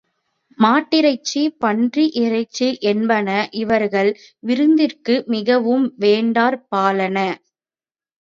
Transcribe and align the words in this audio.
மாட்டிறைச்சி, 0.57 1.41
பன்றி 1.57 2.05
இறைச்சி 2.21 2.67
என்பன 2.91 3.27
இவர்கள் 3.59 4.09
விருந்திற்கு 4.43 5.15
மிகவும் 5.27 5.85
வேண்டற்பாலன. 5.99 7.17